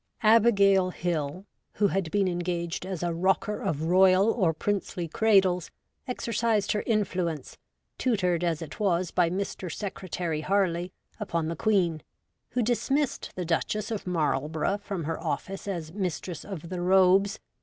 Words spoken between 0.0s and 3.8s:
Abigail Hill, who had been engaged as a rocker